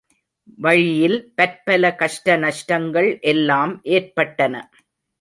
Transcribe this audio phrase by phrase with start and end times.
[0.59, 4.55] வழியில் பற்பல கஷ்டநஷ்டங்கள் எல்லாம் ஏற்பட்டன.